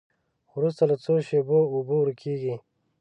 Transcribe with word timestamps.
وروسته 0.55 0.83
له 0.89 0.95
څو 1.03 1.13
شېبو 1.27 1.59
اوبه 1.73 1.95
ورکیږي. 1.99 2.55